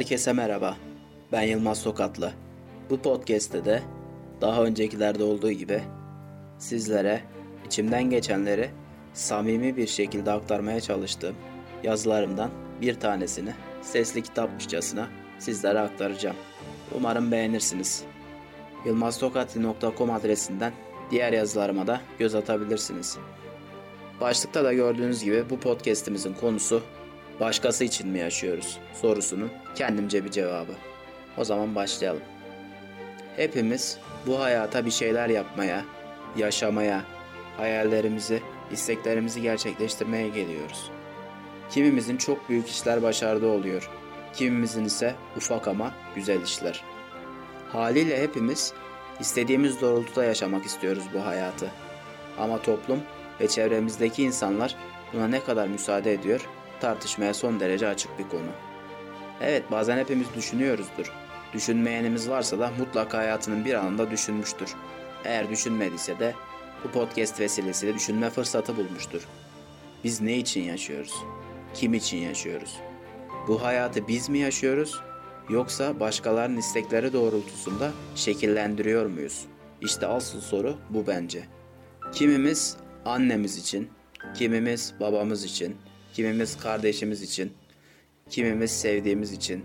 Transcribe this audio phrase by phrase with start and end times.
[0.00, 0.76] Herkese merhaba.
[1.32, 2.32] Ben Yılmaz Sokatlı.
[2.90, 3.82] Bu podcast'te de
[4.40, 5.82] daha öncekilerde olduğu gibi
[6.58, 7.20] sizlere
[7.66, 8.70] içimden geçenleri
[9.12, 11.36] samimi bir şekilde aktarmaya çalıştığım
[11.82, 12.50] yazılarımdan
[12.80, 15.08] bir tanesini sesli kitapmışçasına
[15.38, 16.36] sizlere aktaracağım.
[16.96, 18.04] Umarım beğenirsiniz.
[18.86, 20.72] yılmaztokatli.com adresinden
[21.10, 23.18] diğer yazılarıma da göz atabilirsiniz.
[24.20, 26.82] Başlıkta da gördüğünüz gibi bu podcast'imizin konusu
[27.40, 30.72] başkası için mi yaşıyoruz sorusunun kendimce bir cevabı.
[31.38, 32.22] O zaman başlayalım.
[33.36, 35.84] Hepimiz bu hayata bir şeyler yapmaya,
[36.36, 37.02] yaşamaya,
[37.56, 40.90] hayallerimizi, isteklerimizi gerçekleştirmeye geliyoruz.
[41.70, 43.90] Kimimizin çok büyük işler başardığı oluyor.
[44.34, 46.84] Kimimizin ise ufak ama güzel işler.
[47.68, 48.72] Haliyle hepimiz
[49.20, 51.70] istediğimiz doğrultuda yaşamak istiyoruz bu hayatı.
[52.38, 53.00] Ama toplum
[53.40, 54.76] ve çevremizdeki insanlar
[55.12, 56.48] buna ne kadar müsaade ediyor
[56.80, 58.50] tartışmaya son derece açık bir konu.
[59.40, 61.12] Evet bazen hepimiz düşünüyoruzdur.
[61.52, 64.74] Düşünmeyenimiz varsa da mutlaka hayatının bir anında düşünmüştür.
[65.24, 66.34] Eğer düşünmediyse de
[66.84, 69.26] bu podcast vesilesiyle düşünme fırsatı bulmuştur.
[70.04, 71.14] Biz ne için yaşıyoruz?
[71.74, 72.76] Kim için yaşıyoruz?
[73.48, 75.00] Bu hayatı biz mi yaşıyoruz
[75.48, 79.46] yoksa başkalarının istekleri doğrultusunda şekillendiriyor muyuz?
[79.80, 81.44] İşte asıl soru bu bence.
[82.12, 83.90] Kimimiz annemiz için,
[84.34, 85.76] kimimiz babamız için,
[86.14, 87.52] kimimiz kardeşimiz için,
[88.30, 89.64] kimimiz sevdiğimiz için,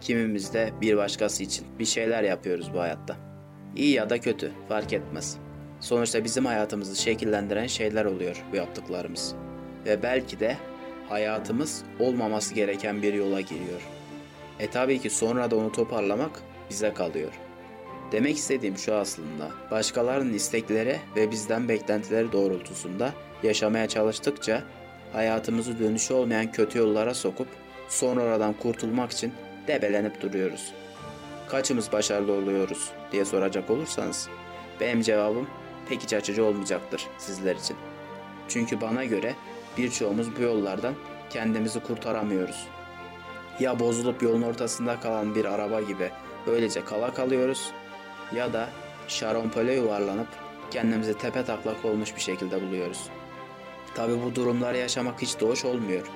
[0.00, 3.16] kimimiz de bir başkası için bir şeyler yapıyoruz bu hayatta.
[3.76, 5.36] İyi ya da kötü fark etmez.
[5.80, 9.34] Sonuçta bizim hayatımızı şekillendiren şeyler oluyor bu yaptıklarımız.
[9.86, 10.56] Ve belki de
[11.08, 13.80] hayatımız olmaması gereken bir yola giriyor.
[14.58, 17.32] E tabii ki sonra da onu toparlamak bize kalıyor.
[18.12, 19.50] Demek istediğim şu aslında.
[19.70, 24.62] Başkalarının istekleri ve bizden beklentileri doğrultusunda yaşamaya çalıştıkça
[25.12, 27.48] hayatımızı dönüşü olmayan kötü yollara sokup
[27.88, 29.32] sonra oradan kurtulmak için
[29.68, 30.72] debelenip duruyoruz.
[31.48, 34.28] Kaçımız başarılı oluyoruz diye soracak olursanız
[34.80, 35.46] benim cevabım
[35.88, 37.76] pek iç açıcı olmayacaktır sizler için.
[38.48, 39.34] Çünkü bana göre
[39.78, 40.94] birçoğumuz bu yollardan
[41.30, 42.66] kendimizi kurtaramıyoruz.
[43.60, 46.10] Ya bozulup yolun ortasında kalan bir araba gibi
[46.46, 47.70] öylece kala kalıyoruz
[48.34, 48.68] ya da
[49.08, 50.28] şarampole yuvarlanıp
[50.70, 53.10] kendimizi tepe taklak olmuş bir şekilde buluyoruz.
[53.96, 56.06] Tabi bu durumları yaşamak hiç de hoş olmuyor.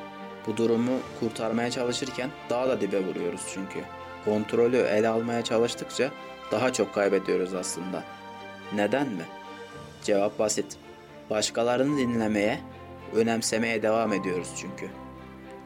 [0.47, 3.81] Bu durumu kurtarmaya çalışırken daha da dibe vuruyoruz çünkü.
[4.25, 6.11] Kontrolü ele almaya çalıştıkça
[6.53, 8.05] daha çok kaybediyoruz aslında.
[8.75, 9.25] Neden mi?
[10.03, 10.77] Cevap basit.
[11.31, 12.61] Başkalarını dinlemeye,
[13.15, 14.89] önemsemeye devam ediyoruz çünkü.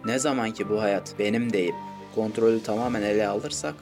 [0.05, 1.75] Ne zaman ki bu hayat benim deyip
[2.15, 3.75] kontrolü tamamen ele alırsak,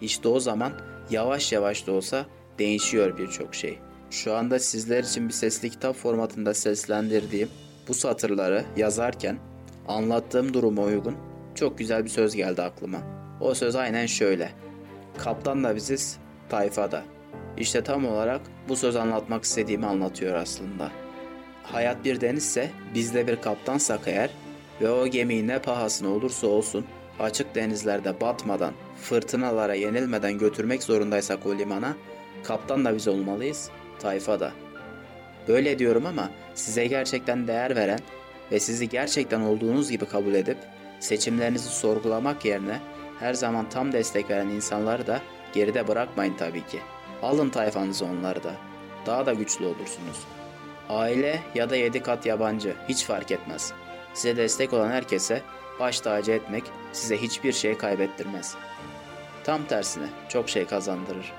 [0.00, 0.72] işte o zaman
[1.10, 2.26] yavaş yavaş da olsa
[2.58, 3.78] değişiyor birçok şey.
[4.10, 7.48] Şu anda sizler için bir sesli kitap formatında seslendirdiğim
[7.90, 9.38] bu satırları yazarken
[9.88, 11.16] anlattığım duruma uygun
[11.54, 12.98] çok güzel bir söz geldi aklıma.
[13.40, 14.52] O söz aynen şöyle.
[15.18, 16.18] Kaptan da biziz,
[16.48, 17.02] tayfa da.
[17.58, 20.90] İşte tam olarak bu söz anlatmak istediğimi anlatıyor aslında.
[21.62, 24.30] Hayat bir denizse biz de bir kaptansak eğer
[24.80, 26.84] ve o gemiyi ne pahasına olursa olsun
[27.20, 31.96] açık denizlerde batmadan, fırtınalara yenilmeden götürmek zorundaysak o limana,
[32.44, 34.52] kaptan da biz olmalıyız, tayfa da.
[35.48, 38.00] Böyle diyorum ama size gerçekten değer veren
[38.52, 40.58] ve sizi gerçekten olduğunuz gibi kabul edip
[41.00, 42.80] seçimlerinizi sorgulamak yerine
[43.20, 45.20] her zaman tam destek veren insanları da
[45.52, 46.78] geride bırakmayın tabii ki.
[47.22, 48.54] Alın tayfanızı onları da.
[49.06, 50.26] Daha da güçlü olursunuz.
[50.88, 53.72] Aile ya da yedi kat yabancı hiç fark etmez.
[54.14, 55.42] Size destek olan herkese
[55.80, 58.54] baş tacı etmek size hiçbir şey kaybettirmez.
[59.44, 61.32] Tam tersine çok şey kazandırır.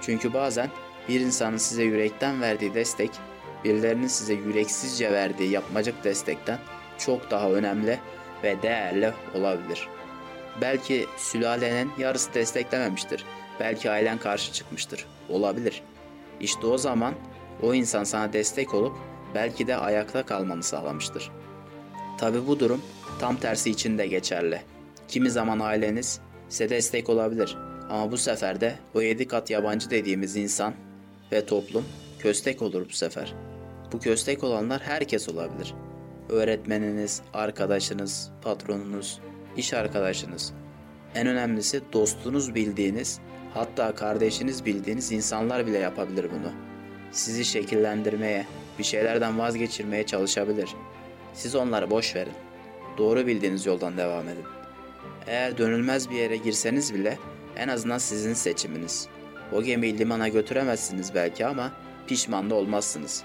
[0.00, 0.70] Çünkü bazen
[1.08, 3.10] bir insanın size yürekten verdiği destek,
[3.64, 6.58] birilerinin size yüreksizce verdiği yapmacık destekten
[6.98, 7.98] çok daha önemli
[8.42, 9.88] ve değerli olabilir.
[10.60, 13.24] Belki sülalenin yarısı desteklememiştir.
[13.60, 15.06] Belki ailen karşı çıkmıştır.
[15.28, 15.82] Olabilir.
[16.40, 17.14] İşte o zaman
[17.62, 18.96] o insan sana destek olup
[19.34, 21.30] belki de ayakta kalmanı sağlamıştır.
[22.18, 22.82] Tabi bu durum
[23.20, 24.62] tam tersi için de geçerli.
[25.08, 27.56] Kimi zaman aileniz size destek olabilir
[27.90, 30.74] ama bu sefer de o yedi kat yabancı dediğimiz insan
[31.32, 31.84] ve toplum
[32.18, 33.34] köstek olur bu sefer.
[33.92, 35.74] Bu köstek olanlar herkes olabilir.
[36.28, 39.20] Öğretmeniniz, arkadaşınız, patronunuz,
[39.56, 40.52] iş arkadaşınız.
[41.14, 43.20] En önemlisi dostunuz bildiğiniz,
[43.54, 46.52] hatta kardeşiniz bildiğiniz insanlar bile yapabilir bunu.
[47.12, 48.46] Sizi şekillendirmeye,
[48.78, 50.70] bir şeylerden vazgeçirmeye çalışabilir.
[51.34, 52.32] Siz onları boş verin.
[52.98, 54.44] Doğru bildiğiniz yoldan devam edin.
[55.26, 57.18] Eğer dönülmez bir yere girseniz bile
[57.56, 59.08] en azından sizin seçiminiz.
[59.52, 61.72] O gemiyi limana götüremezsiniz belki ama
[62.06, 63.24] pişman da olmazsınız.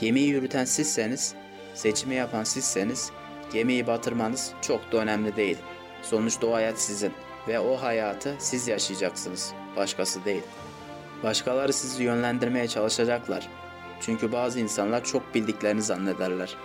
[0.00, 1.34] Gemiyi yürüten sizseniz,
[1.74, 3.10] seçimi yapan sizseniz
[3.52, 5.58] gemiyi batırmanız çok da önemli değil.
[6.02, 7.12] Sonuçta o hayat sizin.
[7.48, 10.42] Ve o hayatı siz yaşayacaksınız, başkası değil.
[11.22, 13.48] Başkaları sizi yönlendirmeye çalışacaklar.
[14.00, 16.56] Çünkü bazı insanlar çok bildiklerini zannederler.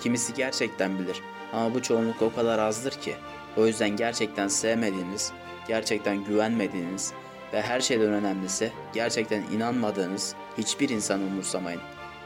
[0.00, 1.22] Kimisi gerçekten bilir
[1.52, 3.14] ama bu çoğunluk o kadar azdır ki.
[3.56, 5.32] O yüzden gerçekten sevmediğiniz,
[5.68, 7.12] gerçekten güvenmediğiniz
[7.52, 11.80] ve her şeyden önemlisi gerçekten inanmadığınız hiçbir insanı umursamayın.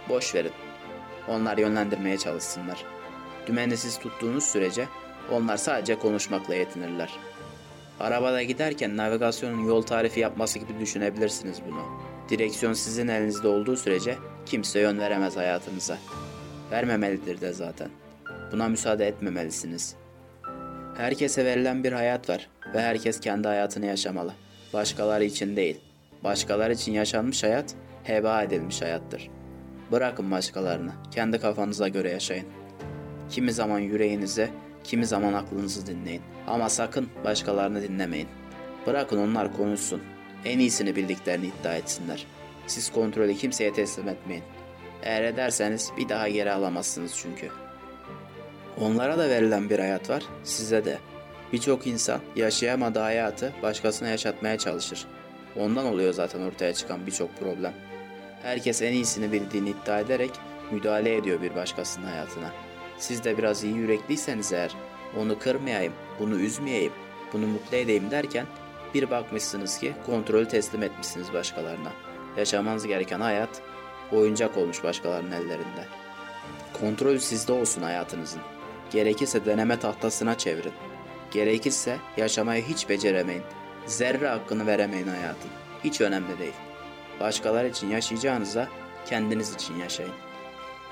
[0.08, 0.52] Boş verin.
[1.28, 2.84] Onlar yönlendirmeye çalışsınlar.
[3.46, 4.88] Dümeni siz tuttuğunuz sürece
[5.32, 7.10] onlar sadece konuşmakla yetinirler.
[8.00, 11.82] Arabada giderken navigasyonun yol tarifi yapması gibi düşünebilirsiniz bunu.
[12.28, 14.16] Direksiyon sizin elinizde olduğu sürece
[14.46, 15.98] kimse yön veremez hayatınıza.
[16.70, 17.88] Vermemelidir de zaten.
[18.52, 19.96] Buna müsaade etmemelisiniz.
[20.96, 24.32] Herkese verilen bir hayat var ve herkes kendi hayatını yaşamalı.
[24.72, 25.80] Başkaları için değil.
[26.24, 27.74] Başkaları için yaşanmış hayat
[28.04, 29.30] heba edilmiş hayattır.
[29.92, 32.46] Bırakın başkalarını, kendi kafanıza göre yaşayın.
[33.30, 34.50] Kimi zaman yüreğinize,
[34.84, 36.22] kimi zaman aklınızı dinleyin.
[36.46, 38.28] Ama sakın başkalarını dinlemeyin.
[38.86, 40.02] Bırakın onlar konuşsun.
[40.44, 42.26] En iyisini bildiklerini iddia etsinler.
[42.66, 44.44] Siz kontrolü kimseye teslim etmeyin.
[45.02, 47.48] Eğer ederseniz bir daha geri alamazsınız çünkü.
[48.80, 50.98] Onlara da verilen bir hayat var, size de.
[51.52, 55.06] Birçok insan yaşayamadığı hayatı başkasına yaşatmaya çalışır.
[55.56, 57.72] Ondan oluyor zaten ortaya çıkan birçok problem.
[58.44, 60.30] Herkes en iyisini bildiğini iddia ederek
[60.70, 62.50] müdahale ediyor bir başkasının hayatına.
[62.98, 64.74] Siz de biraz iyi yürekliyseniz eğer,
[65.18, 66.92] onu kırmayayım, bunu üzmeyeyim,
[67.32, 68.46] bunu mutlu edeyim derken
[68.94, 71.92] bir bakmışsınız ki kontrolü teslim etmişsiniz başkalarına.
[72.36, 73.62] Yaşamanız gereken hayat
[74.12, 75.84] oyuncak olmuş başkalarının ellerinde.
[76.80, 78.40] Kontrol sizde olsun hayatınızın.
[78.90, 80.72] Gerekirse deneme tahtasına çevirin.
[81.30, 83.42] Gerekirse yaşamayı hiç beceremeyin.
[83.86, 85.50] Zerre hakkını veremeyin hayatın.
[85.84, 86.54] Hiç önemli değil.
[87.20, 88.68] Başkaları için yaşayacağınıza
[89.06, 90.12] kendiniz için yaşayın.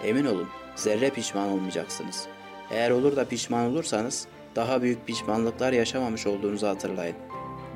[0.05, 2.27] Emin olun zerre pişman olmayacaksınız.
[2.71, 4.27] Eğer olur da pişman olursanız
[4.57, 7.17] daha büyük pişmanlıklar yaşamamış olduğunuzu hatırlayın.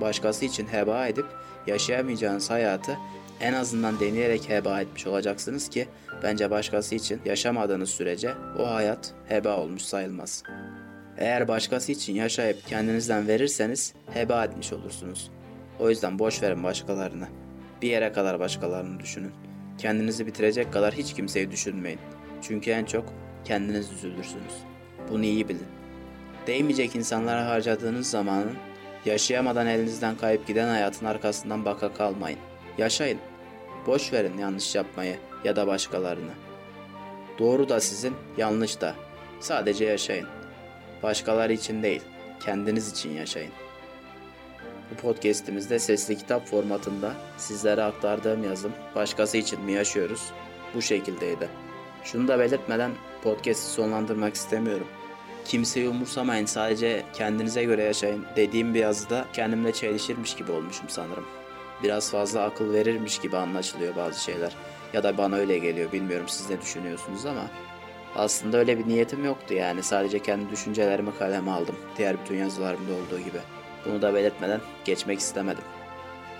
[0.00, 1.26] Başkası için heba edip
[1.66, 2.98] yaşayamayacağınız hayatı
[3.40, 5.88] en azından deneyerek heba etmiş olacaksınız ki
[6.22, 10.42] bence başkası için yaşamadığınız sürece o hayat heba olmuş sayılmaz.
[11.18, 15.30] Eğer başkası için yaşayıp kendinizden verirseniz heba etmiş olursunuz.
[15.78, 17.28] O yüzden boş verin başkalarını.
[17.82, 19.32] Bir yere kadar başkalarını düşünün.
[19.78, 22.00] Kendinizi bitirecek kadar hiç kimseyi düşünmeyin.
[22.42, 23.04] Çünkü en çok
[23.44, 24.54] kendiniz üzülürsünüz.
[25.10, 25.66] Bunu iyi bilin.
[26.46, 28.52] Değmeyecek insanlara harcadığınız zamanın
[29.04, 32.38] yaşayamadan elinizden kayıp giden hayatın arkasından baka kalmayın.
[32.78, 33.18] Yaşayın.
[33.86, 36.32] Boş verin yanlış yapmayı ya da başkalarını.
[37.38, 38.94] Doğru da sizin, yanlış da.
[39.40, 40.26] Sadece yaşayın.
[41.02, 42.02] Başkaları için değil,
[42.40, 43.52] kendiniz için yaşayın.
[44.90, 50.30] Bu podcast'imizde sesli kitap formatında sizlere aktardığım yazım başkası için mi yaşıyoruz?
[50.74, 51.48] Bu şekildeydi.
[52.04, 52.90] Şunu da belirtmeden
[53.22, 54.86] podcast'i sonlandırmak istemiyorum.
[55.44, 61.24] Kimseyi umursamayın sadece kendinize göre yaşayın dediğim bir yazıda kendimle çelişirmiş gibi olmuşum sanırım.
[61.82, 64.56] Biraz fazla akıl verirmiş gibi anlaşılıyor bazı şeyler.
[64.92, 67.50] Ya da bana öyle geliyor bilmiyorum siz ne düşünüyorsunuz ama
[68.16, 71.76] aslında öyle bir niyetim yoktu yani sadece kendi düşüncelerimi kaleme aldım.
[71.98, 73.38] Diğer bütün yazılarımda olduğu gibi.
[73.88, 75.64] Bunu da belirtmeden geçmek istemedim.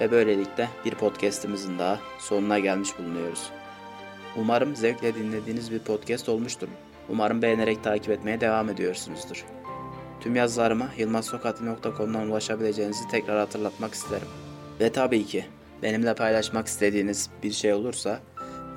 [0.01, 3.51] Ve böylelikle bir podcast'imizin daha sonuna gelmiş bulunuyoruz.
[4.37, 6.69] Umarım zevkle dinlediğiniz bir podcast olmuştur.
[7.09, 9.45] Umarım beğenerek takip etmeye devam ediyorsunuzdur.
[10.21, 14.29] Tüm yazılarıma yılmazsokati.com'dan ulaşabileceğinizi tekrar hatırlatmak isterim.
[14.81, 15.45] Ve tabii ki
[15.83, 18.21] benimle paylaşmak istediğiniz bir şey olursa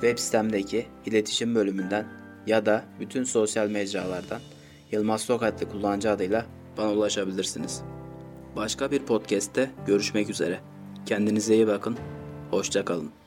[0.02, 2.08] web sitemdeki iletişim bölümünden
[2.48, 4.42] ya da bütün sosyal mecralardan
[4.92, 6.46] Yılmaz Sokatlı kullanıcı adıyla
[6.78, 7.84] bana ulaşabilirsiniz.
[8.56, 10.60] Başka bir podcast'te görüşmek üzere.
[11.06, 11.98] Kendinize iyi bakın.
[12.52, 13.19] Hoşçakalın.